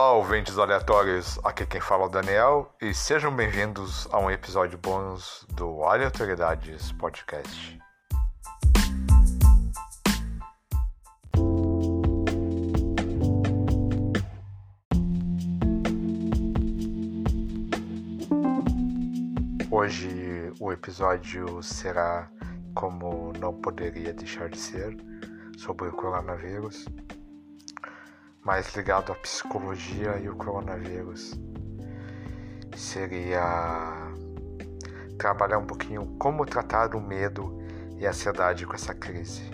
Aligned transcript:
Olá, 0.00 0.14
ouvintes 0.14 0.56
aleatórios. 0.56 1.38
Aqui 1.44 1.66
quem 1.66 1.78
fala 1.78 2.04
é 2.04 2.06
o 2.06 2.08
Daniel 2.08 2.74
e 2.80 2.94
sejam 2.94 3.36
bem-vindos 3.36 4.08
a 4.10 4.18
um 4.18 4.30
episódio 4.30 4.78
bônus 4.78 5.46
do 5.52 5.84
Aleatoriedades 5.84 6.90
Podcast. 6.92 7.78
Hoje 19.70 20.50
o 20.58 20.72
episódio 20.72 21.62
será, 21.62 22.26
como 22.74 23.34
não 23.38 23.52
poderia 23.52 24.14
deixar 24.14 24.48
de 24.48 24.58
ser, 24.58 24.96
sobre 25.58 25.88
o 25.88 25.92
coronavírus 25.92 26.86
mais 28.42 28.74
ligado 28.74 29.12
à 29.12 29.14
psicologia 29.16 30.18
e 30.18 30.28
o 30.28 30.34
coronavírus 30.34 31.38
seria 32.76 34.14
trabalhar 35.18 35.58
um 35.58 35.66
pouquinho 35.66 36.06
como 36.18 36.46
tratar 36.46 36.94
o 36.94 37.00
medo 37.00 37.58
e 37.98 38.06
a 38.06 38.10
ansiedade 38.10 38.66
com 38.66 38.74
essa 38.74 38.94
crise. 38.94 39.50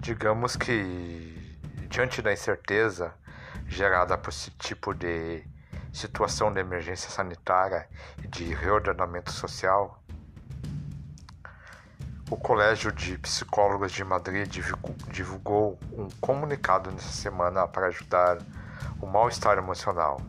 Digamos 0.00 0.56
que, 0.56 1.58
diante 1.88 2.20
da 2.20 2.32
incerteza, 2.32 3.14
gerada 3.68 4.16
por 4.16 4.30
esse 4.30 4.50
tipo 4.52 4.94
de 4.94 5.44
situação 5.92 6.52
de 6.52 6.60
emergência 6.60 7.10
sanitária 7.10 7.88
e 8.22 8.26
de 8.26 8.52
reordenamento 8.54 9.30
social, 9.30 10.02
o 12.30 12.36
Colégio 12.36 12.92
de 12.92 13.16
Psicólogos 13.18 13.92
de 13.92 14.04
Madrid 14.04 14.50
divulgou 15.10 15.78
um 15.92 16.08
comunicado 16.20 16.90
nessa 16.90 17.12
semana 17.12 17.66
para 17.66 17.86
ajudar 17.86 18.38
o 19.00 19.06
mal-estar 19.06 19.56
emocional, 19.56 20.20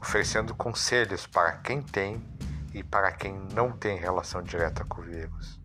oferecendo 0.00 0.54
conselhos 0.54 1.26
para 1.26 1.52
quem 1.58 1.82
tem 1.82 2.24
e 2.72 2.82
para 2.82 3.12
quem 3.12 3.38
não 3.52 3.72
tem 3.72 3.98
relação 3.98 4.42
direta 4.42 4.84
com 4.84 5.00
o 5.00 5.04
vírus. 5.04 5.60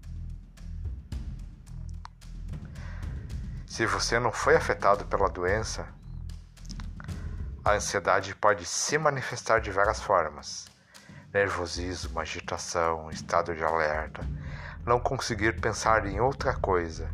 Se 3.66 3.86
você 3.86 4.20
não 4.20 4.34
foi 4.34 4.56
afetado 4.58 5.06
pela 5.06 5.30
doença, 5.30 5.88
a 7.72 7.76
ansiedade 7.76 8.36
pode 8.36 8.66
se 8.66 8.98
manifestar 8.98 9.62
de 9.62 9.72
várias 9.72 10.02
formas: 10.02 10.68
nervosismo, 11.34 12.20
agitação, 12.20 13.10
estado 13.10 13.56
de 13.56 13.64
alerta, 13.64 14.28
não 14.86 15.00
conseguir 15.00 15.60
pensar 15.60 16.06
em 16.06 16.20
outra 16.20 16.54
coisa, 16.54 17.10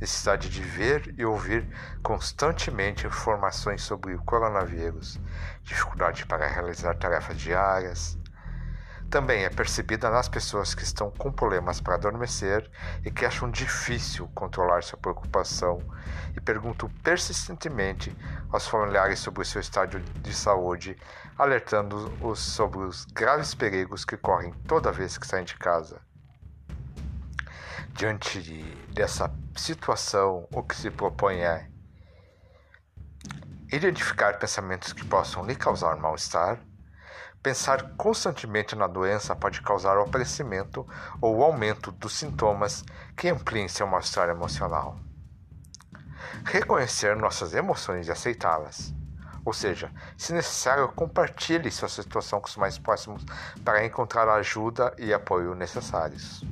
necessidade 0.00 0.48
de 0.48 0.62
ver 0.62 1.14
e 1.18 1.24
ouvir 1.24 1.68
constantemente 2.02 3.06
informações 3.06 3.82
sobre 3.82 4.14
o 4.14 4.22
coronavírus, 4.22 5.20
dificuldade 5.62 6.24
para 6.24 6.48
realizar 6.48 6.94
tarefas 6.94 7.36
diárias, 7.36 8.18
também 9.12 9.44
é 9.44 9.50
percebida 9.50 10.08
nas 10.08 10.26
pessoas 10.26 10.74
que 10.74 10.82
estão 10.82 11.10
com 11.10 11.30
problemas 11.30 11.82
para 11.82 11.96
adormecer 11.96 12.70
e 13.04 13.10
que 13.10 13.26
acham 13.26 13.50
difícil 13.50 14.26
controlar 14.34 14.82
sua 14.82 14.98
preocupação 14.98 15.82
e 16.34 16.40
perguntam 16.40 16.88
persistentemente 17.02 18.16
aos 18.50 18.66
familiares 18.66 19.18
sobre 19.18 19.42
o 19.42 19.44
seu 19.44 19.60
estado 19.60 20.00
de 20.00 20.32
saúde, 20.32 20.96
alertando-os 21.36 22.38
sobre 22.38 22.78
os 22.78 23.04
graves 23.04 23.54
perigos 23.54 24.02
que 24.02 24.16
correm 24.16 24.54
toda 24.66 24.90
vez 24.90 25.18
que 25.18 25.26
saem 25.26 25.44
de 25.44 25.58
casa. 25.58 26.00
Diante 27.90 28.40
dessa 28.94 29.30
situação, 29.54 30.48
o 30.50 30.62
que 30.62 30.74
se 30.74 30.90
propõe 30.90 31.40
é 31.40 31.68
identificar 33.70 34.38
pensamentos 34.38 34.94
que 34.94 35.04
possam 35.04 35.44
lhe 35.44 35.54
causar 35.54 35.96
mal-estar 35.96 36.58
Pensar 37.42 37.94
constantemente 37.96 38.76
na 38.76 38.86
doença 38.86 39.34
pode 39.34 39.60
causar 39.62 39.98
o 39.98 40.02
aparecimento 40.02 40.86
ou 41.20 41.38
o 41.38 41.42
aumento 41.42 41.90
dos 41.90 42.12
sintomas 42.12 42.84
que 43.16 43.28
ampliem 43.28 43.66
seu 43.66 43.84
mal-estar 43.84 44.28
emocional. 44.28 44.96
Reconhecer 46.44 47.16
nossas 47.16 47.52
emoções 47.52 48.06
e 48.06 48.12
aceitá-las. 48.12 48.94
Ou 49.44 49.52
seja, 49.52 49.90
se 50.16 50.32
necessário, 50.32 50.86
compartilhe 50.92 51.68
sua 51.72 51.88
situação 51.88 52.40
com 52.40 52.46
os 52.46 52.56
mais 52.56 52.78
próximos 52.78 53.24
para 53.64 53.84
encontrar 53.84 54.28
a 54.28 54.34
ajuda 54.34 54.94
e 54.96 55.12
apoio 55.12 55.56
necessários. 55.56 56.44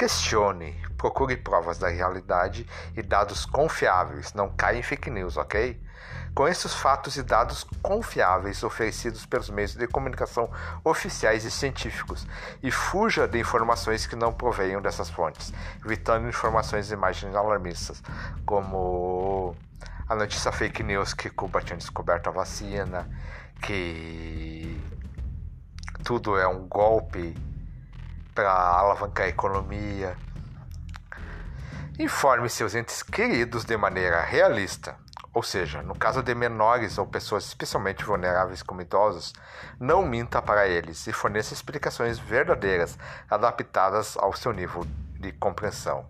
Questione, 0.00 0.74
procure 0.96 1.36
provas 1.36 1.76
da 1.76 1.88
realidade 1.88 2.66
e 2.96 3.02
dados 3.02 3.44
confiáveis, 3.44 4.32
não 4.32 4.48
caia 4.48 4.78
em 4.78 4.82
fake 4.82 5.10
news, 5.10 5.36
ok? 5.36 5.78
Conheça 6.34 6.68
os 6.68 6.74
fatos 6.74 7.18
e 7.18 7.22
dados 7.22 7.66
confiáveis 7.82 8.62
oferecidos 8.62 9.26
pelos 9.26 9.50
meios 9.50 9.74
de 9.74 9.86
comunicação 9.86 10.50
oficiais 10.82 11.44
e 11.44 11.50
científicos 11.50 12.26
e 12.62 12.70
fuja 12.70 13.28
de 13.28 13.38
informações 13.38 14.06
que 14.06 14.16
não 14.16 14.32
provenham 14.32 14.80
dessas 14.80 15.10
fontes, 15.10 15.52
evitando 15.84 16.26
informações 16.26 16.90
e 16.90 16.94
imagens 16.94 17.36
alarmistas, 17.36 18.02
como 18.46 19.54
a 20.08 20.14
notícia 20.14 20.50
fake 20.50 20.82
news 20.82 21.12
que 21.12 21.28
Cuba 21.28 21.60
tinha 21.60 21.76
descoberto 21.76 22.28
a 22.28 22.32
vacina, 22.32 23.06
que 23.60 24.80
tudo 26.02 26.38
é 26.38 26.48
um 26.48 26.66
golpe 26.66 27.34
para 28.34 28.50
alavancar 28.52 29.26
a 29.26 29.28
economia. 29.28 30.16
Informe 31.98 32.48
seus 32.48 32.74
entes 32.74 33.02
queridos 33.02 33.64
de 33.64 33.76
maneira 33.76 34.22
realista 34.22 34.96
ou 35.32 35.42
seja, 35.44 35.80
no 35.82 35.94
caso 35.94 36.22
de 36.22 36.34
menores 36.34 36.98
ou 36.98 37.06
pessoas 37.06 37.44
especialmente 37.44 38.04
vulneráveis 38.04 38.62
como 38.62 38.82
idosos, 38.82 39.32
não 39.78 40.04
minta 40.04 40.42
para 40.42 40.66
eles 40.66 41.06
e 41.06 41.12
forneça 41.12 41.54
explicações 41.54 42.18
verdadeiras, 42.18 42.98
adaptadas 43.30 44.16
ao 44.16 44.32
seu 44.34 44.52
nível 44.52 44.84
de 45.20 45.30
compreensão. 45.32 46.04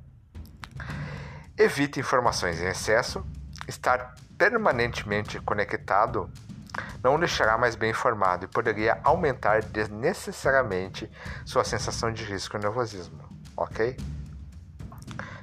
Evite 1.56 2.00
informações 2.00 2.60
em 2.60 2.66
excesso. 2.66 3.24
Estar 3.68 4.14
permanentemente 4.38 5.38
conectado 5.40 6.30
não 7.02 7.14
o 7.14 7.18
deixará 7.18 7.56
mais 7.56 7.74
bem 7.74 7.90
informado 7.90 8.44
e 8.44 8.48
poderia 8.48 9.00
aumentar 9.04 9.62
desnecessariamente 9.62 11.10
sua 11.44 11.64
sensação 11.64 12.12
de 12.12 12.24
risco 12.24 12.56
e 12.56 12.60
nervosismo. 12.60 13.22
Ok? 13.56 13.96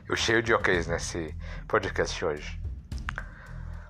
Eu 0.08 0.16
cheio 0.16 0.42
de 0.42 0.54
OKs 0.54 0.88
nesse 0.88 1.36
podcast 1.68 2.24
hoje. 2.24 2.62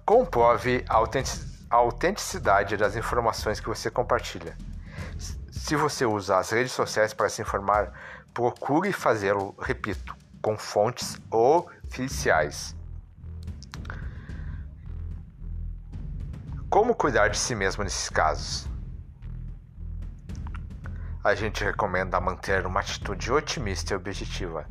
Comprove 0.06 0.86
a 0.90 1.76
autenticidade 1.76 2.78
das 2.78 2.96
informações 2.96 3.60
que 3.60 3.68
você 3.68 3.92
compartilha. 3.92 4.58
Se 5.52 5.76
você 5.76 6.06
usa 6.06 6.38
as 6.38 6.52
redes 6.52 6.72
sociais 6.72 7.14
para 7.14 7.28
se 7.28 7.42
informar, 7.42 7.92
procure 8.34 8.94
fazê-lo, 8.94 9.54
repito, 9.60 10.16
com 10.42 10.58
fontes 10.58 11.18
oficiais. 11.30 12.77
Como 16.70 16.94
cuidar 16.94 17.30
de 17.30 17.38
si 17.38 17.56
mesmo 17.56 17.84
nesses 17.84 18.10
casos? 18.10 18.68
A 21.24 21.34
gente 21.34 21.64
recomenda 21.64 22.20
manter 22.20 22.66
uma 22.66 22.82
atitude 22.82 23.32
otimista 23.32 23.94
e 23.94 23.96
objetiva. 23.96 24.66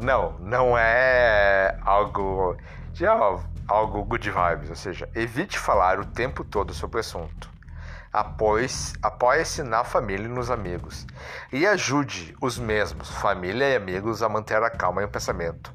Não, 0.00 0.38
não 0.40 0.76
é 0.76 1.78
algo 1.82 2.56
de 2.92 3.06
ó, 3.06 3.40
algo 3.66 4.04
good 4.04 4.30
vibes, 4.30 4.68
ou 4.68 4.76
seja, 4.76 5.08
evite 5.14 5.58
falar 5.58 5.98
o 5.98 6.04
tempo 6.04 6.44
todo 6.44 6.74
sobre 6.74 6.98
o 6.98 7.00
assunto. 7.00 7.50
Apoie-se 8.12 9.62
na 9.62 9.84
família 9.84 10.26
e 10.26 10.28
nos 10.28 10.50
amigos. 10.50 11.06
E 11.50 11.66
ajude 11.66 12.36
os 12.42 12.58
mesmos, 12.58 13.08
família 13.08 13.70
e 13.70 13.76
amigos, 13.76 14.22
a 14.22 14.28
manter 14.28 14.62
a 14.62 14.70
calma 14.70 15.00
e 15.00 15.06
o 15.06 15.08
pensamento 15.08 15.72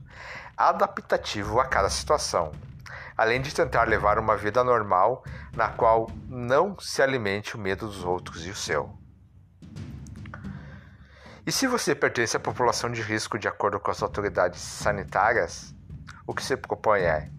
adaptativo 0.56 1.60
a 1.60 1.66
cada 1.66 1.90
situação, 1.90 2.52
além 3.18 3.42
de 3.42 3.54
tentar 3.54 3.88
levar 3.88 4.18
uma 4.18 4.36
vida 4.36 4.64
normal 4.64 5.24
na 5.56 5.70
qual 5.70 6.10
não 6.28 6.78
se 6.80 7.02
alimente 7.02 7.56
o 7.56 7.60
medo 7.60 7.88
dos 7.88 8.04
outros 8.04 8.46
e 8.46 8.50
o 8.50 8.56
seu. 8.56 8.98
E 11.46 11.52
se 11.52 11.68
você 11.68 11.94
pertence 11.94 12.38
à 12.38 12.40
população 12.40 12.90
de 12.90 13.02
risco 13.02 13.38
de 13.38 13.48
acordo 13.48 13.80
com 13.80 13.92
as 13.92 14.02
autoridades 14.02 14.62
sanitárias, 14.62 15.76
o 16.26 16.34
que 16.34 16.44
se 16.44 16.56
propõe 16.56 17.02
é 17.02 17.30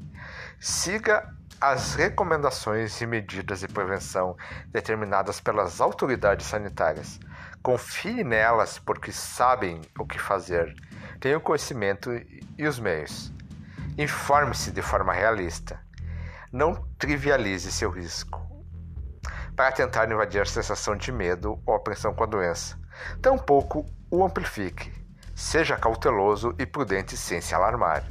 Siga 0.60 1.28
as 1.60 1.94
recomendações 1.94 3.00
e 3.00 3.06
medidas 3.06 3.60
de 3.60 3.68
prevenção 3.68 4.36
determinadas 4.68 5.40
pelas 5.40 5.80
autoridades 5.80 6.46
sanitárias. 6.46 7.18
Confie 7.62 8.24
nelas 8.24 8.78
porque 8.78 9.12
sabem 9.12 9.80
o 9.98 10.06
que 10.06 10.18
fazer, 10.18 10.74
tenham 11.20 11.38
o 11.38 11.42
conhecimento 11.42 12.10
e 12.58 12.66
os 12.66 12.78
meios. 12.78 13.32
Informe-se 13.96 14.72
de 14.72 14.82
forma 14.82 15.12
realista. 15.12 15.78
Não 16.50 16.74
trivialize 16.98 17.70
seu 17.70 17.90
risco 17.90 18.44
para 19.54 19.70
tentar 19.70 20.10
invadir 20.10 20.42
a 20.42 20.44
sensação 20.44 20.96
de 20.96 21.12
medo 21.12 21.62
ou 21.64 21.76
apreensão 21.76 22.12
com 22.12 22.24
a 22.24 22.26
doença. 22.26 22.76
Tampouco 23.22 23.86
o 24.10 24.24
amplifique. 24.24 24.92
Seja 25.32 25.76
cauteloso 25.76 26.56
e 26.58 26.66
prudente 26.66 27.16
sem 27.16 27.40
se 27.40 27.54
alarmar. 27.54 28.04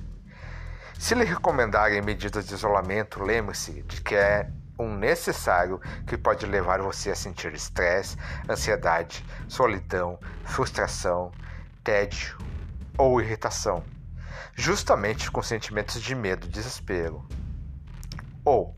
Se 0.98 1.16
lhe 1.16 1.26
recomendarem 1.26 2.02
medidas 2.02 2.48
de 2.48 2.54
isolamento, 2.54 3.22
lembre-se 3.22 3.82
de 3.82 4.02
que 4.02 4.16
é 4.16 4.50
um 4.80 4.96
necessário 4.96 5.82
que 6.08 6.18
pode 6.18 6.46
levar 6.46 6.82
você 6.82 7.12
a 7.12 7.16
sentir 7.16 7.54
estresse, 7.54 8.16
ansiedade, 8.50 9.26
solidão, 9.50 10.18
frustração, 10.46 11.30
tédio 11.84 12.38
ou 12.98 13.20
irritação, 13.20 13.84
justamente 14.56 15.30
com 15.32 15.42
sentimentos 15.42 16.02
de 16.02 16.16
medo 16.16 16.48
e 16.48 16.50
desespero. 16.50 17.28
Ou 18.44 18.76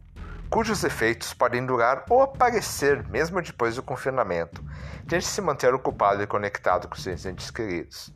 cujos 0.50 0.84
efeitos 0.84 1.34
podem 1.34 1.66
durar 1.66 2.06
ou 2.10 2.22
aparecer 2.22 3.04
mesmo 3.08 3.42
depois 3.42 3.76
do 3.76 3.84
confinamento. 3.84 4.64
Tente 5.08 5.26
se 5.26 5.42
manter 5.42 5.74
ocupado 5.74 6.24
e 6.24 6.28
conectado 6.28 6.88
com 6.88 6.96
seus 6.96 7.26
entes 7.26 7.52
queridos. 7.52 8.14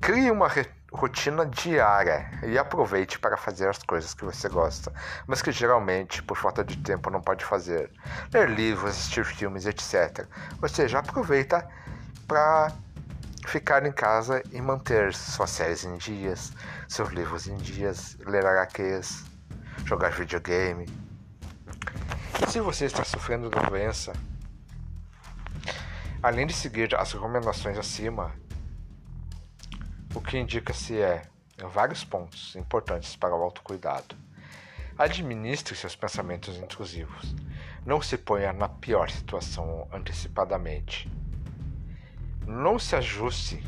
Crie 0.00 0.30
uma 0.30 0.48
rotina 0.92 1.44
diária 1.46 2.30
e 2.44 2.58
aproveite 2.58 3.18
para 3.18 3.36
fazer 3.36 3.68
as 3.68 3.78
coisas 3.78 4.14
que 4.14 4.24
você 4.24 4.48
gosta, 4.48 4.92
mas 5.26 5.42
que 5.42 5.50
geralmente, 5.50 6.22
por 6.22 6.36
falta 6.36 6.64
de 6.64 6.76
tempo, 6.76 7.10
não 7.10 7.20
pode 7.20 7.44
fazer. 7.44 7.90
Ler 8.32 8.48
livros, 8.50 8.90
assistir 8.90 9.24
filmes, 9.24 9.66
etc. 9.66 10.26
Ou 10.62 10.68
seja, 10.68 10.98
aproveita 10.98 11.66
para 12.26 12.72
ficar 13.46 13.86
em 13.86 13.92
casa 13.92 14.42
e 14.52 14.60
manter 14.60 15.14
suas 15.14 15.50
séries 15.50 15.84
em 15.84 15.96
dias, 15.96 16.52
seus 16.88 17.10
livros 17.10 17.46
em 17.46 17.56
dias, 17.56 18.16
ler 18.26 18.44
HQs, 18.44 19.24
jogar 19.84 20.10
videogame. 20.10 20.86
E 22.42 22.50
se 22.50 22.60
você 22.60 22.86
está 22.86 23.04
sofrendo 23.04 23.48
doença, 23.48 24.12
além 26.22 26.46
de 26.46 26.52
seguir 26.52 26.94
as 26.96 27.12
recomendações 27.12 27.78
acima, 27.78 28.34
o 30.14 30.20
que 30.20 30.36
indica-se 30.36 31.00
é 31.00 31.22
vários 31.72 32.04
pontos 32.04 32.56
importantes 32.56 33.14
para 33.14 33.34
o 33.34 33.42
autocuidado. 33.42 34.16
Administre 34.98 35.76
seus 35.76 35.94
pensamentos 35.94 36.56
intrusivos. 36.56 37.34
Não 37.84 38.02
se 38.02 38.18
ponha 38.18 38.52
na 38.52 38.68
pior 38.68 39.10
situação 39.10 39.86
antecipadamente. 39.92 41.08
Não 42.46 42.78
se 42.78 42.94
ajuste, 42.94 43.60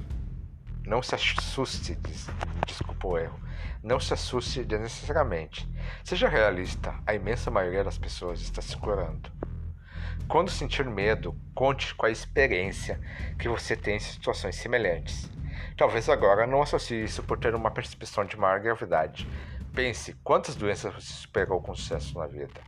não 0.87 1.03
se 1.03 1.13
assuste, 1.13 1.99
desculpa 2.65 3.09
o 3.09 3.19
erro, 3.19 3.41
não 3.83 3.99
se 3.99 4.15
assuste 4.15 4.63
desnecessariamente. 4.63 5.69
Seja 6.05 6.29
realista, 6.29 6.95
a 7.05 7.13
imensa 7.13 7.51
maioria 7.51 7.83
das 7.83 7.99
pessoas 7.99 8.41
está 8.41 8.63
se 8.63 8.77
curando. 8.77 9.33
Quando 10.29 10.49
sentir 10.49 10.85
medo, 10.85 11.37
conte 11.57 11.93
com 11.97 12.07
a 12.07 12.11
experiência 12.11 13.01
que 13.37 13.49
você 13.49 13.75
tem 13.75 13.97
em 13.97 14.01
situações 14.01 14.55
semelhantes. 14.55 15.29
Talvez 15.77 16.09
agora 16.09 16.47
não 16.47 16.63
associe 16.63 17.03
isso 17.03 17.25
por 17.25 17.37
ter 17.37 17.57
uma 17.57 17.73
percepção 17.73 18.25
de 18.25 18.37
maior 18.37 18.61
gravidade. 18.61 19.29
Pense 19.75 20.13
quantas 20.23 20.55
doenças 20.55 20.95
você 20.95 21.13
superou 21.15 21.61
com 21.61 21.75
sucesso 21.75 22.17
na 22.17 22.29
vida. 22.29 22.61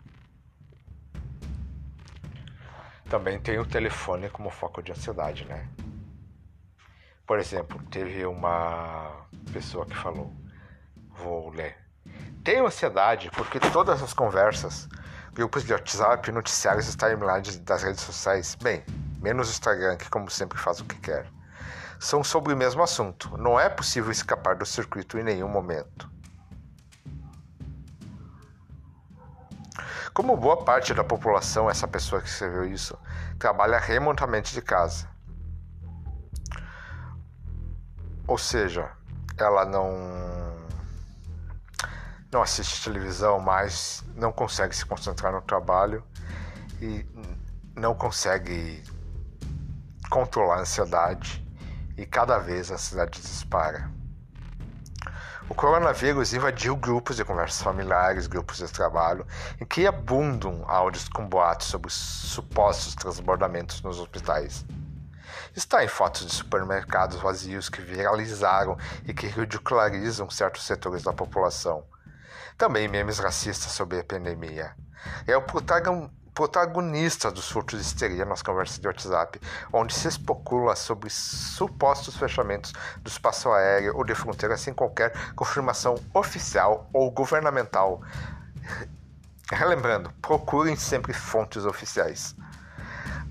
Também 3.08 3.38
tem 3.38 3.60
o 3.60 3.64
telefone 3.64 4.28
como 4.28 4.50
foco 4.50 4.82
de 4.82 4.90
ansiedade, 4.90 5.44
né? 5.44 5.68
Por 7.30 7.38
exemplo, 7.38 7.80
teve 7.92 8.26
uma 8.26 9.24
pessoa 9.52 9.86
que 9.86 9.96
falou: 9.96 10.34
Vou 11.10 11.50
ler. 11.50 11.76
Tenho 12.42 12.66
ansiedade 12.66 13.30
porque 13.30 13.60
todas 13.60 14.02
as 14.02 14.12
conversas, 14.12 14.88
grupos 15.32 15.62
de 15.62 15.72
WhatsApp, 15.72 16.32
noticiários 16.32 16.92
e 16.92 16.96
timelines 16.96 17.56
das 17.58 17.84
redes 17.84 18.00
sociais, 18.00 18.56
bem, 18.56 18.84
menos 19.20 19.46
o 19.46 19.52
Instagram, 19.52 19.96
que 19.96 20.10
como 20.10 20.28
sempre 20.28 20.58
faz 20.58 20.80
o 20.80 20.84
que 20.84 20.96
quer, 20.96 21.30
são 22.00 22.24
sobre 22.24 22.52
o 22.52 22.56
mesmo 22.56 22.82
assunto. 22.82 23.38
Não 23.38 23.60
é 23.60 23.68
possível 23.68 24.10
escapar 24.10 24.56
do 24.56 24.66
circuito 24.66 25.16
em 25.16 25.22
nenhum 25.22 25.48
momento. 25.48 26.10
Como 30.12 30.36
boa 30.36 30.64
parte 30.64 30.92
da 30.92 31.04
população, 31.04 31.70
essa 31.70 31.86
pessoa 31.86 32.20
que 32.20 32.28
escreveu 32.28 32.64
isso 32.64 32.98
trabalha 33.38 33.78
remotamente 33.78 34.52
de 34.52 34.60
casa. 34.60 35.08
Ou 38.30 38.38
seja, 38.38 38.88
ela 39.36 39.64
não 39.64 39.90
não 42.30 42.42
assiste 42.42 42.84
televisão 42.84 43.40
mais, 43.40 44.04
não 44.14 44.30
consegue 44.30 44.76
se 44.76 44.86
concentrar 44.86 45.32
no 45.32 45.42
trabalho 45.42 46.04
e 46.80 47.04
não 47.74 47.92
consegue 47.92 48.84
controlar 50.08 50.58
a 50.58 50.60
ansiedade 50.60 51.44
e 51.96 52.06
cada 52.06 52.38
vez 52.38 52.70
a 52.70 52.74
ansiedade 52.74 53.20
dispara. 53.20 53.90
O 55.48 55.54
coronavírus 55.56 56.32
invadiu 56.32 56.76
grupos 56.76 57.16
de 57.16 57.24
conversas 57.24 57.60
familiares, 57.60 58.28
grupos 58.28 58.58
de 58.58 58.68
trabalho, 58.68 59.26
em 59.60 59.64
que 59.64 59.88
abundam 59.88 60.64
áudios 60.68 61.08
com 61.08 61.26
boatos 61.26 61.66
sobre 61.66 61.90
supostos 61.90 62.94
transbordamentos 62.94 63.82
nos 63.82 63.98
hospitais. 63.98 64.64
Está 65.54 65.84
em 65.84 65.88
fotos 65.88 66.26
de 66.26 66.32
supermercados 66.32 67.16
vazios 67.20 67.68
que 67.68 67.80
viralizaram 67.80 68.76
e 69.04 69.14
que 69.14 69.26
ridicularizam 69.26 70.28
certos 70.30 70.64
setores 70.64 71.02
da 71.02 71.12
população 71.12 71.84
também 72.60 72.86
memes 72.88 73.18
racistas 73.18 73.72
sobre 73.72 73.98
a 73.98 74.04
pandemia. 74.04 74.76
É 75.26 75.34
o 75.34 75.40
protagonista 76.34 77.30
do 77.30 77.40
surto 77.40 77.74
de 77.74 77.80
histeria 77.80 78.26
nas 78.26 78.42
conversas 78.42 78.78
de 78.78 78.86
WhatsApp, 78.86 79.40
onde 79.72 79.94
se 79.94 80.08
especula 80.08 80.76
sobre 80.76 81.08
supostos 81.08 82.18
fechamentos 82.18 82.74
do 82.98 83.08
espaço 83.08 83.50
aéreo 83.50 83.96
ou 83.96 84.04
de 84.04 84.14
fronteira 84.14 84.58
sem 84.58 84.74
qualquer 84.74 85.10
confirmação 85.34 85.94
oficial 86.12 86.86
ou 86.92 87.10
governamental. 87.10 88.02
Relembrando, 89.50 90.12
procurem 90.20 90.76
sempre 90.76 91.14
fontes 91.14 91.64
oficiais. 91.64 92.36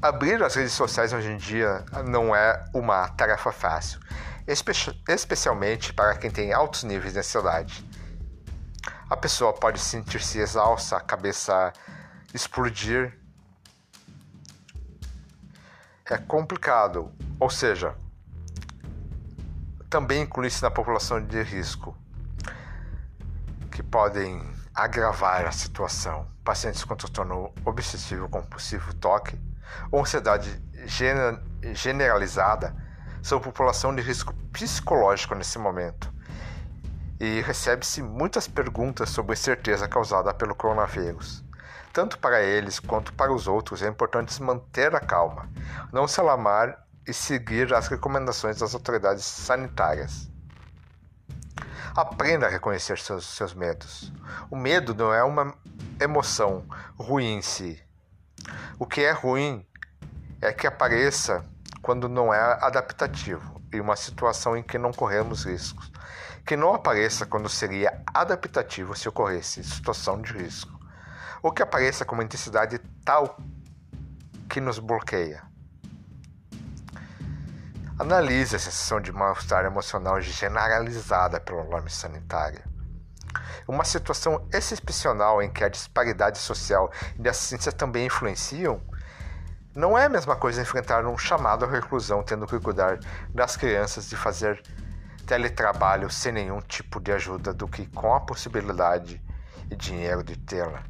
Abrir 0.02 0.42
as 0.42 0.56
redes 0.56 0.72
sociais 0.72 1.12
hoje 1.12 1.30
em 1.30 1.36
dia 1.36 1.84
não 2.08 2.34
é 2.34 2.66
uma 2.74 3.10
tarefa 3.10 3.52
fácil, 3.52 4.00
espe 4.48 4.72
especialmente 5.10 5.92
para 5.92 6.16
quem 6.16 6.32
tem 6.32 6.54
altos 6.54 6.86
níveis 6.86 7.12
de 7.12 7.20
ansiedade. 7.20 7.86
A 9.10 9.18
pessoa 9.18 9.52
pode 9.52 9.78
sentir-se 9.78 10.40
exausta, 10.40 10.96
a 10.96 11.02
cabeça 11.02 11.74
explodir. 12.34 13.14
É 16.06 16.18
complicado, 16.18 17.12
ou 17.38 17.50
seja, 17.50 17.94
também 19.90 20.22
inclui-se 20.22 20.62
na 20.64 20.72
população 20.72 21.22
de 21.22 21.44
risco, 21.44 21.94
que 23.70 23.84
podem 23.84 24.50
agravar 24.74 25.46
a 25.46 25.52
situação. 25.52 26.26
Pacientes 26.42 26.86
com 26.86 26.96
transtorno 26.96 27.54
obsessivo 27.66 28.30
compulsivo 28.30 28.94
toque 28.94 29.49
ou 29.92 30.02
ansiedade 30.02 30.62
generalizada 31.74 32.76
são 33.22 33.40
população 33.40 33.96
de 33.96 34.02
risco 34.02 34.34
psicológico 34.52 35.36
nesse 35.36 35.60
momento 35.60 36.12
e 37.20 37.42
recebe-se 37.42 38.02
muitas 38.02 38.48
perguntas 38.48 39.10
sobre 39.10 39.34
a 39.34 39.34
incerteza 39.34 39.88
causada 39.88 40.34
pelo 40.34 40.56
coronavírus. 40.56 41.44
Tanto 41.92 42.18
para 42.18 42.42
eles 42.42 42.80
quanto 42.80 43.12
para 43.14 43.34
os 43.34 43.48
outros 43.48 43.82
é 43.82 43.88
importante 43.88 44.42
manter 44.42 44.96
a 44.96 45.00
calma, 45.00 45.50
não 45.92 46.08
se 46.08 46.20
alarmar 46.20 46.86
e 47.06 47.14
seguir 47.14 47.74
as 47.74 47.88
recomendações 47.88 48.60
das 48.60 48.74
autoridades 48.74 49.26
sanitárias. 49.26 50.30
Aprenda 51.96 52.46
a 52.46 52.50
reconhecer 52.50 52.98
seus, 53.00 53.26
seus 53.26 53.54
medos. 53.54 54.14
O 54.50 54.56
medo 54.56 54.94
não 54.94 55.14
é 55.14 55.24
uma 55.24 55.54
emoção 56.00 56.64
ruim 56.98 57.38
em 57.38 57.42
si. 57.42 57.84
O 58.80 58.88
que 58.88 59.02
é 59.02 59.12
ruim 59.12 59.64
é 60.42 60.52
que 60.52 60.66
apareça 60.66 61.46
quando 61.82 62.10
não 62.10 62.34
é 62.34 62.40
adaptativo 62.62 63.62
e 63.72 63.80
uma 63.80 63.96
situação 63.96 64.58
em 64.58 64.64
que 64.64 64.78
não 64.78 64.92
corremos 64.92 65.46
riscos 65.46 65.92
que 66.50 66.58
não 66.58 66.74
apareça 66.74 67.28
quando 67.28 67.48
seria 67.48 68.02
adaptativo 68.12 68.96
se 68.96 69.08
ocorresse 69.08 69.64
situação 69.64 70.20
de 70.20 70.34
risco, 70.34 70.80
ou 71.44 71.52
que 71.52 71.62
apareça 71.62 72.04
com 72.04 72.16
uma 72.16 72.24
intensidade 72.24 72.80
tal 73.06 73.38
que 74.50 74.60
nos 74.60 74.80
bloqueia. 74.80 75.44
Analise 78.00 78.56
a 78.56 78.60
sensação 78.60 79.00
de 79.00 79.12
mal-estar 79.12 79.64
emocional 79.64 80.20
generalizada 80.22 81.40
pelo 81.40 81.60
alarme 81.60 81.92
sanitário. 81.92 82.64
Uma 83.68 83.84
situação 83.84 84.48
excepcional 84.52 85.42
em 85.42 85.50
que 85.50 85.64
a 85.64 85.70
disparidade 85.70 86.38
social 86.38 86.92
e 87.18 87.28
a 87.28 87.34
ciência 87.34 87.72
também 87.72 88.06
influenciam 88.06 88.82
não 89.76 89.98
é 89.98 90.06
a 90.06 90.10
mesma 90.10 90.36
coisa 90.36 90.62
enfrentar 90.62 91.06
um 91.06 91.18
chamado 91.18 91.64
à 91.64 91.68
reclusão 91.68 92.24
tendo 92.24 92.48
que 92.48 92.60
cuidar 92.60 93.00
das 93.34 93.56
crianças 93.56 94.10
de 94.10 94.16
fazer 94.16 94.62
teletrabalho 95.26 96.10
sem 96.10 96.32
nenhum 96.32 96.60
tipo 96.60 97.00
de 97.00 97.12
ajuda 97.12 97.54
do 97.54 97.68
que 97.68 97.86
com 97.86 98.14
a 98.14 98.20
possibilidade 98.20 99.22
e 99.70 99.76
dinheiro 99.76 100.24
de 100.24 100.36
tê-la. 100.36 100.84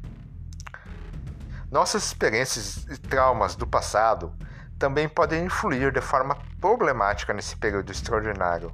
Nossas 1.70 2.04
experiências 2.04 2.86
e 2.90 2.98
traumas 2.98 3.54
do 3.54 3.66
passado 3.66 4.34
também 4.78 5.08
podem 5.08 5.44
influir 5.44 5.92
de 5.92 6.00
forma 6.00 6.36
problemática 6.58 7.34
nesse 7.34 7.54
período 7.54 7.92
extraordinário. 7.92 8.72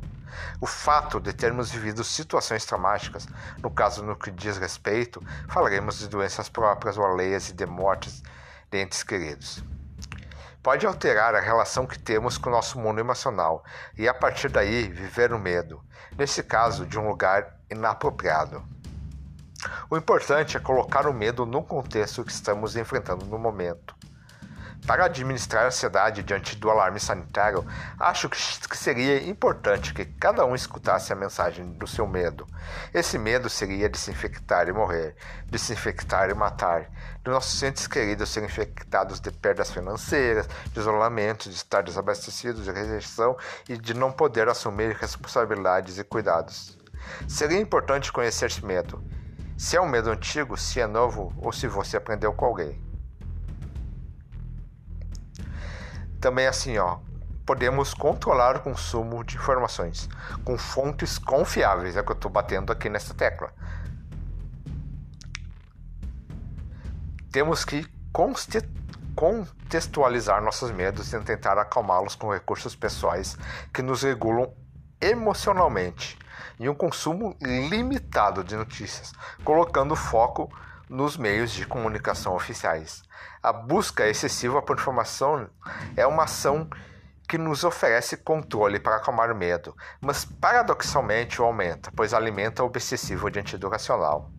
O 0.60 0.66
fato 0.66 1.20
de 1.20 1.32
termos 1.32 1.70
vivido 1.70 2.02
situações 2.04 2.64
traumáticas, 2.64 3.26
no 3.62 3.70
caso 3.70 4.02
no 4.02 4.16
que 4.16 4.30
diz 4.30 4.58
respeito, 4.58 5.22
falaremos 5.48 5.98
de 5.98 6.08
doenças 6.08 6.48
próprias 6.48 6.96
ou 6.96 7.04
alheias 7.04 7.48
e 7.48 7.52
de 7.52 7.66
mortes 7.66 8.22
de 8.70 8.78
entes 8.78 9.02
queridos. 9.02 9.62
Pode 10.62 10.84
alterar 10.84 11.34
a 11.34 11.40
relação 11.40 11.86
que 11.86 11.98
temos 11.98 12.36
com 12.36 12.50
o 12.50 12.52
nosso 12.52 12.78
mundo 12.78 12.98
emocional 12.98 13.64
e, 13.96 14.08
a 14.08 14.12
partir 14.12 14.48
daí, 14.48 14.88
viver 14.88 15.32
o 15.32 15.38
medo, 15.38 15.80
nesse 16.18 16.42
caso, 16.42 16.84
de 16.84 16.98
um 16.98 17.08
lugar 17.08 17.56
inapropriado. 17.70 18.64
O 19.88 19.96
importante 19.96 20.56
é 20.56 20.60
colocar 20.60 21.06
o 21.06 21.14
medo 21.14 21.46
no 21.46 21.62
contexto 21.62 22.24
que 22.24 22.32
estamos 22.32 22.76
enfrentando 22.76 23.24
no 23.26 23.38
momento. 23.38 23.95
Para 24.84 25.06
administrar 25.06 25.64
a 25.64 25.66
ansiedade 25.68 26.22
diante 26.22 26.56
do 26.56 26.70
alarme 26.70 27.00
sanitário, 27.00 27.66
acho 27.98 28.28
que 28.28 28.76
seria 28.76 29.28
importante 29.28 29.92
que 29.94 30.04
cada 30.04 30.44
um 30.44 30.54
escutasse 30.54 31.12
a 31.12 31.16
mensagem 31.16 31.72
do 31.72 31.86
seu 31.86 32.06
medo. 32.06 32.46
Esse 32.92 33.18
medo 33.18 33.48
seria 33.48 33.88
desinfectar 33.88 34.68
e 34.68 34.72
morrer, 34.72 35.16
desinfectar 35.46 36.30
e 36.30 36.34
matar, 36.34 36.88
de 37.24 37.30
nossos 37.30 37.60
entes 37.62 37.86
queridos 37.86 38.28
serem 38.28 38.48
infectados 38.48 39.18
de 39.18 39.30
perdas 39.32 39.72
financeiras, 39.72 40.48
de 40.72 40.78
isolamento, 40.78 41.48
de 41.48 41.56
estar 41.56 41.82
desabastecidos, 41.82 42.64
de 42.64 42.70
rejeição 42.70 43.36
e 43.68 43.76
de 43.76 43.92
não 43.94 44.12
poder 44.12 44.48
assumir 44.48 44.94
responsabilidades 44.94 45.98
e 45.98 46.04
cuidados. 46.04 46.78
Seria 47.28 47.60
importante 47.60 48.12
conhecer 48.12 48.46
esse 48.46 48.64
medo. 48.64 49.02
Se 49.56 49.76
é 49.76 49.80
um 49.80 49.88
medo 49.88 50.10
antigo, 50.10 50.56
se 50.56 50.80
é 50.80 50.86
novo 50.86 51.32
ou 51.38 51.50
se 51.50 51.66
você 51.66 51.96
aprendeu 51.96 52.32
com 52.32 52.44
alguém. 52.44 52.85
Também 56.26 56.48
assim, 56.48 56.76
ó, 56.76 56.98
podemos 57.46 57.94
controlar 57.94 58.56
o 58.56 58.60
consumo 58.60 59.22
de 59.22 59.36
informações 59.36 60.08
com 60.44 60.58
fontes 60.58 61.18
confiáveis, 61.18 61.96
é 61.96 62.00
o 62.00 62.04
que 62.04 62.10
eu 62.10 62.16
estou 62.16 62.28
batendo 62.28 62.72
aqui 62.72 62.88
nessa 62.88 63.14
tecla. 63.14 63.52
Temos 67.30 67.64
que 67.64 67.86
contextualizar 69.14 70.42
nossos 70.42 70.72
medos 70.72 71.12
e 71.12 71.20
tentar 71.20 71.58
acalmá-los 71.58 72.16
com 72.16 72.32
recursos 72.32 72.74
pessoais 72.74 73.38
que 73.72 73.82
nos 73.82 74.02
regulam 74.02 74.52
emocionalmente 75.00 76.18
e 76.58 76.68
um 76.68 76.74
consumo 76.74 77.36
limitado 77.40 78.42
de 78.42 78.56
notícias, 78.56 79.12
colocando 79.44 79.94
foco 79.94 80.50
nos 80.88 81.16
meios 81.16 81.50
de 81.50 81.66
comunicação 81.66 82.34
oficiais. 82.34 83.02
A 83.42 83.52
busca 83.52 84.08
excessiva 84.08 84.62
por 84.62 84.76
informação 84.76 85.48
é 85.96 86.06
uma 86.06 86.24
ação 86.24 86.68
que 87.28 87.36
nos 87.36 87.64
oferece 87.64 88.16
controle 88.16 88.78
para 88.78 88.96
acalmar 88.96 89.32
o 89.32 89.36
medo, 89.36 89.74
mas 90.00 90.24
paradoxalmente 90.24 91.42
o 91.42 91.44
aumenta, 91.44 91.90
pois 91.94 92.14
alimenta 92.14 92.62
o 92.62 92.66
obsessivo 92.66 93.30
diante 93.30 93.56
racional. 93.56 94.30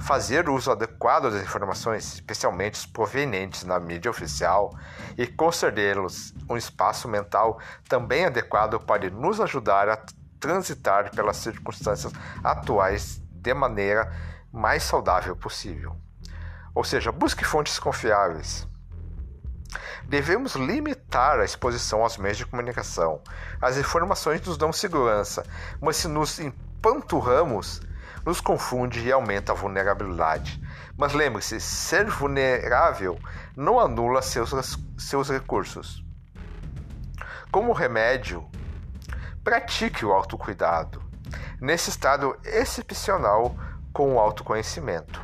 Fazer 0.00 0.48
uso 0.48 0.70
adequado 0.70 1.30
das 1.30 1.42
informações, 1.42 2.14
especialmente 2.14 2.74
os 2.74 2.86
provenientes 2.86 3.64
na 3.64 3.78
mídia 3.78 4.10
oficial, 4.10 4.76
e 5.16 5.26
concedê-los 5.26 6.34
um 6.50 6.56
espaço 6.56 7.08
mental 7.08 7.60
também 7.88 8.26
adequado 8.26 8.78
pode 8.80 9.10
nos 9.10 9.40
ajudar 9.40 9.88
a 9.88 9.98
transitar 10.40 11.10
pelas 11.12 11.36
circunstâncias 11.36 12.12
atuais 12.42 13.22
de 13.30 13.54
maneira 13.54 14.12
mais 14.56 14.82
saudável 14.82 15.36
possível. 15.36 15.94
Ou 16.74 16.82
seja, 16.82 17.12
busque 17.12 17.44
fontes 17.44 17.78
confiáveis. 17.78 18.66
Devemos 20.04 20.54
limitar 20.54 21.38
a 21.38 21.44
exposição 21.44 22.02
aos 22.02 22.16
meios 22.16 22.38
de 22.38 22.46
comunicação. 22.46 23.20
As 23.60 23.76
informações 23.76 24.40
nos 24.46 24.56
dão 24.56 24.72
segurança, 24.72 25.44
mas 25.78 25.96
se 25.96 26.08
nos 26.08 26.38
empanturramos, 26.38 27.82
nos 28.24 28.40
confunde 28.40 29.06
e 29.06 29.12
aumenta 29.12 29.52
a 29.52 29.54
vulnerabilidade. 29.54 30.62
Mas 30.96 31.12
lembre-se, 31.12 31.60
ser 31.60 32.06
vulnerável 32.06 33.18
não 33.54 33.78
anula 33.78 34.22
seus, 34.22 34.78
seus 34.96 35.28
recursos. 35.28 36.02
Como 37.52 37.74
remédio, 37.74 38.48
pratique 39.44 40.04
o 40.04 40.12
autocuidado. 40.12 41.02
Nesse 41.60 41.90
estado 41.90 42.36
excepcional, 42.44 43.54
com 43.96 44.12
o 44.12 44.20
autoconhecimento. 44.20 45.22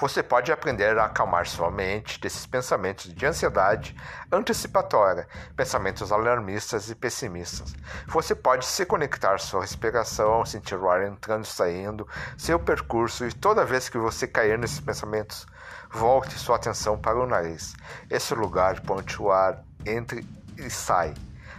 Você 0.00 0.22
pode 0.22 0.50
aprender 0.50 0.96
a 0.96 1.04
acalmar 1.04 1.46
sua 1.46 1.70
mente 1.70 2.18
desses 2.18 2.46
pensamentos 2.46 3.12
de 3.12 3.26
ansiedade 3.26 3.94
antecipatória, 4.32 5.28
pensamentos 5.54 6.10
alarmistas 6.10 6.88
e 6.88 6.94
pessimistas. 6.94 7.74
Você 8.06 8.34
pode 8.34 8.64
se 8.64 8.86
conectar 8.86 9.34
à 9.34 9.38
sua 9.38 9.60
respiração, 9.60 10.46
sentir 10.46 10.76
o 10.76 10.88
ar 10.88 11.02
entrando 11.06 11.44
e 11.44 11.48
saindo, 11.48 12.08
seu 12.38 12.58
percurso 12.58 13.26
e 13.26 13.34
toda 13.34 13.66
vez 13.66 13.90
que 13.90 13.98
você 13.98 14.26
cair 14.26 14.58
nesses 14.58 14.80
pensamentos, 14.80 15.46
volte 15.90 16.38
sua 16.38 16.56
atenção 16.56 16.98
para 16.98 17.20
o 17.20 17.26
nariz. 17.26 17.74
Esse 18.08 18.34
lugar 18.34 18.80
onde 18.88 19.20
o 19.20 19.30
ar 19.30 19.62
entra 19.84 20.18
e 20.56 20.70
sai 20.70 21.12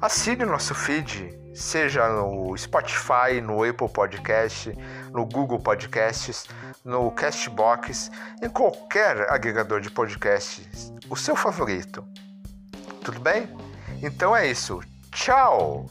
assine 0.00 0.44
nosso 0.44 0.74
feed, 0.74 1.43
seja 1.54 2.08
no 2.08 2.56
Spotify, 2.56 3.40
no 3.42 3.62
Apple 3.62 3.88
Podcast, 3.88 4.76
no 5.12 5.24
Google 5.24 5.60
Podcasts, 5.60 6.46
no 6.84 7.10
Castbox, 7.12 8.10
em 8.42 8.48
qualquer 8.48 9.30
agregador 9.30 9.80
de 9.80 9.90
podcasts 9.90 10.92
o 11.08 11.16
seu 11.16 11.36
favorito. 11.36 12.04
Tudo 13.02 13.20
bem? 13.20 13.48
Então 14.02 14.34
é 14.34 14.50
isso. 14.50 14.80
Tchau! 15.12 15.86